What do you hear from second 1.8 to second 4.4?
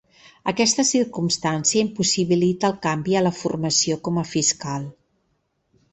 impossibilita el canvi a la formació com a